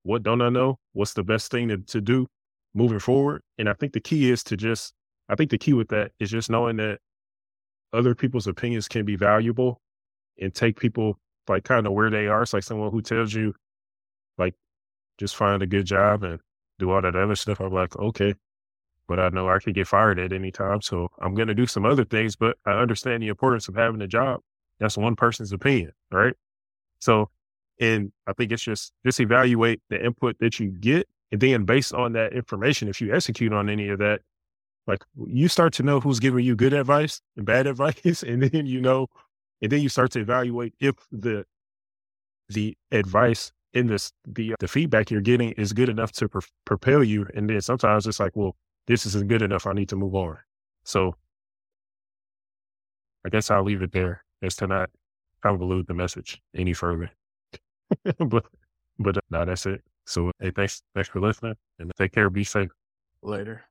what 0.07 0.23
don't 0.23 0.41
I 0.41 0.49
know, 0.49 0.79
what's 0.93 1.13
the 1.13 1.23
best 1.23 1.51
thing 1.51 1.67
to, 1.67 1.77
to 1.77 2.01
do 2.01 2.27
moving 2.73 2.99
forward. 2.99 3.41
And 3.57 3.67
I 3.67 3.73
think 3.73 3.93
the 3.93 3.99
key 3.99 4.31
is 4.31 4.43
to 4.45 4.55
just, 4.55 4.93
I 5.27 5.35
think 5.35 5.51
the 5.51 5.57
key 5.57 5.73
with 5.73 5.89
that 5.89 6.11
is 6.19 6.31
just 6.31 6.49
knowing 6.49 6.77
that 6.77 6.99
other 7.91 8.15
people's 8.15 8.47
opinions 8.47 8.87
can 8.87 9.03
be 9.03 9.17
valuable 9.17 9.81
and 10.39 10.53
take 10.53 10.79
people 10.79 11.19
like 11.49 11.65
kind 11.65 11.85
of 11.85 11.93
where 11.93 12.09
they 12.09 12.27
are. 12.27 12.43
It's 12.43 12.53
like 12.53 12.63
someone 12.63 12.91
who 12.91 13.01
tells 13.01 13.33
you, 13.33 13.53
like, 14.37 14.53
just 15.17 15.35
find 15.35 15.61
a 15.61 15.67
good 15.67 15.85
job 15.85 16.23
and 16.23 16.39
do 16.79 16.91
all 16.91 17.01
that 17.01 17.15
other 17.15 17.35
stuff. 17.35 17.59
I'm 17.59 17.73
like, 17.73 17.97
okay, 17.97 18.33
but 19.07 19.19
I 19.19 19.29
know 19.29 19.49
I 19.49 19.59
could 19.59 19.75
get 19.75 19.87
fired 19.87 20.19
at 20.19 20.31
any 20.31 20.51
time. 20.51 20.81
So 20.81 21.09
I'm 21.21 21.35
going 21.35 21.47
to 21.49 21.55
do 21.55 21.65
some 21.65 21.85
other 21.85 22.05
things, 22.05 22.35
but 22.35 22.57
I 22.65 22.71
understand 22.71 23.23
the 23.23 23.27
importance 23.27 23.67
of 23.67 23.75
having 23.75 24.01
a 24.01 24.07
job. 24.07 24.39
That's 24.79 24.97
one 24.97 25.15
person's 25.15 25.51
opinion, 25.51 25.91
right? 26.11 26.35
So, 26.99 27.29
and 27.79 28.11
I 28.25 28.33
think 28.33 28.51
it's 28.51 28.63
just, 28.63 28.91
just 29.05 29.19
evaluate 29.19 29.81
the 29.89 30.03
input 30.03 30.37
that 30.39 30.59
you 30.59 30.69
get. 30.69 31.07
And 31.31 31.41
then 31.41 31.65
based 31.65 31.93
on 31.93 32.13
that 32.13 32.33
information, 32.33 32.87
if 32.87 33.01
you 33.01 33.13
execute 33.13 33.53
on 33.53 33.69
any 33.69 33.89
of 33.89 33.99
that, 33.99 34.21
like 34.87 35.03
you 35.27 35.47
start 35.49 35.73
to 35.73 35.83
know 35.83 35.99
who's 35.99 36.19
giving 36.19 36.45
you 36.45 36.55
good 36.55 36.73
advice 36.73 37.21
and 37.35 37.45
bad 37.45 37.67
advice. 37.73 38.23
And 38.23 38.41
then 38.43 38.65
you 38.65 38.81
know, 38.81 39.07
and 39.61 39.71
then 39.71 39.81
you 39.81 39.89
start 39.89 40.11
to 40.11 40.19
evaluate 40.19 40.73
if 40.79 40.95
the, 41.11 41.45
the 42.49 42.77
advice 42.91 43.51
in 43.73 43.87
this 43.87 44.11
the 44.25 44.53
uh, 44.53 44.55
the 44.59 44.67
feedback 44.67 45.11
you're 45.11 45.21
getting 45.21 45.51
is 45.51 45.73
good 45.73 45.89
enough 45.89 46.11
to 46.13 46.29
pro- 46.29 46.41
propel 46.65 47.03
you. 47.03 47.27
And 47.35 47.49
then 47.49 47.61
sometimes 47.61 48.07
it's 48.07 48.19
like 48.19 48.35
well 48.35 48.55
this 48.87 49.05
isn't 49.05 49.27
good 49.27 49.41
enough. 49.41 49.67
I 49.67 49.73
need 49.73 49.89
to 49.89 49.95
move 49.95 50.15
on. 50.15 50.37
So 50.83 51.15
i 53.25 53.29
guess 53.29 53.51
i'll 53.51 53.63
leave 53.63 53.81
it 53.81 53.91
there. 53.91 54.23
As 54.41 54.55
to 54.57 54.67
not 54.67 54.89
convolute 55.43 55.87
the 55.87 55.93
message 55.93 56.41
any 56.55 56.73
further 56.73 57.11
but 58.19 58.45
but 58.99 59.17
uh, 59.17 59.45
that's 59.45 59.65
it 59.65 59.81
so 60.05 60.31
hey 60.39 60.51
thanks 60.51 60.81
thanks 60.93 61.09
for 61.09 61.19
listening 61.19 61.55
and 61.79 61.91
take 61.97 62.11
care 62.11 62.29
be 62.29 62.43
safe 62.43 62.69
Later. 63.23 63.63